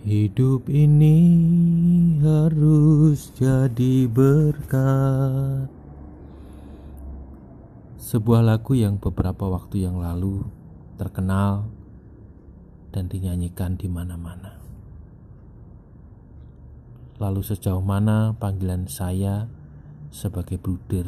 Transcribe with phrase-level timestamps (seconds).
[0.00, 1.20] Hidup ini
[2.24, 5.68] harus jadi berkat.
[8.00, 10.48] Sebuah lagu yang beberapa waktu yang lalu
[10.96, 11.68] terkenal
[12.96, 14.56] dan dinyanyikan di mana-mana.
[17.20, 19.52] Lalu sejauh mana panggilan saya
[20.08, 21.04] sebagai bruder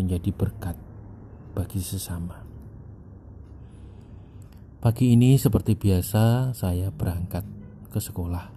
[0.00, 0.80] menjadi berkat
[1.52, 2.40] bagi sesama.
[4.80, 8.52] Pagi ini seperti biasa saya berangkat ke sekolah.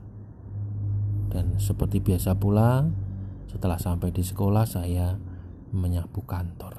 [1.31, 2.83] Dan seperti biasa pula,
[3.47, 5.15] setelah sampai di sekolah saya
[5.71, 6.75] menyapu kantor.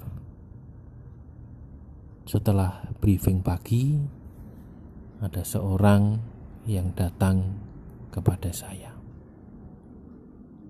[2.29, 3.97] Setelah briefing pagi,
[5.21, 6.21] ada seorang
[6.69, 7.59] yang datang
[8.13, 8.95] kepada saya.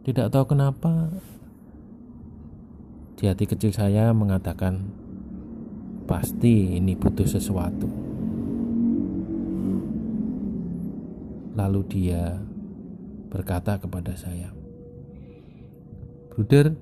[0.03, 1.15] Tidak tahu kenapa
[3.15, 4.91] di hati kecil saya mengatakan
[6.11, 8.02] pasti ini butuh sesuatu.
[11.53, 12.41] Lalu dia
[13.29, 14.53] berkata kepada saya,
[16.33, 16.73] "Bruder,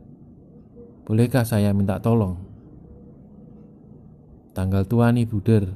[1.06, 2.38] bolehkah saya minta tolong?
[4.54, 5.70] Tanggal tua nih, Bruder.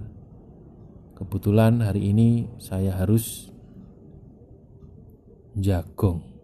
[1.15, 3.51] Kebetulan hari ini saya harus
[5.59, 6.35] jagong."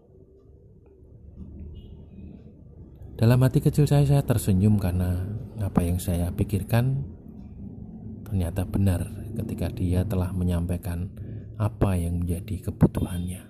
[3.21, 5.21] Dalam hati kecil saya, saya tersenyum karena
[5.61, 7.05] apa yang saya pikirkan
[8.25, 9.05] ternyata benar
[9.37, 11.13] ketika dia telah menyampaikan
[11.61, 13.45] apa yang menjadi kebutuhannya.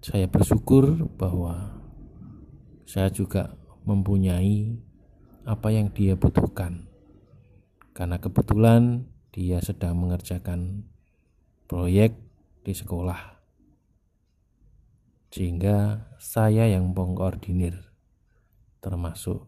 [0.00, 1.84] Saya bersyukur bahwa
[2.88, 4.80] saya juga mempunyai
[5.44, 6.88] apa yang dia butuhkan,
[7.92, 9.04] karena kebetulan
[9.36, 10.88] dia sedang mengerjakan
[11.68, 12.16] proyek
[12.64, 13.44] di sekolah,
[15.28, 17.76] sehingga saya yang mengkoordinir,
[18.80, 19.44] termasuk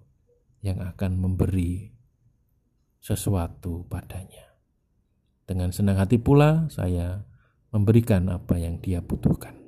[0.60, 1.88] yang akan memberi
[3.00, 4.49] sesuatu padanya.
[5.50, 7.26] Dengan senang hati pula saya
[7.74, 9.58] memberikan apa yang dia butuhkan.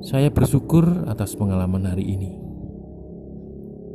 [0.00, 2.32] Saya bersyukur atas pengalaman hari ini.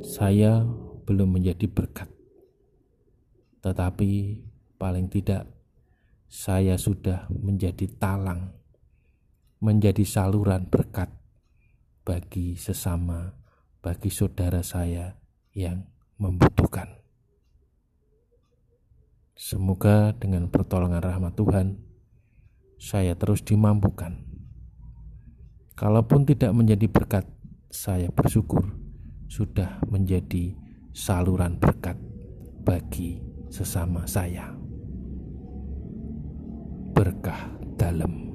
[0.05, 0.61] Saya
[1.09, 2.13] belum menjadi berkat,
[3.65, 4.45] tetapi
[4.77, 5.49] paling tidak
[6.29, 8.53] saya sudah menjadi talang,
[9.57, 11.09] menjadi saluran berkat
[12.05, 13.33] bagi sesama,
[13.81, 15.17] bagi saudara saya
[15.57, 15.89] yang
[16.21, 17.06] membutuhkan.
[19.37, 21.77] Semoga dengan pertolongan rahmat Tuhan,
[22.81, 24.17] saya terus dimampukan.
[25.77, 27.29] Kalaupun tidak menjadi berkat,
[27.69, 28.73] saya bersyukur
[29.29, 30.57] sudah menjadi
[30.89, 32.01] saluran berkat
[32.65, 33.21] bagi
[33.53, 34.57] sesama saya.
[36.97, 38.26] Berkah dalam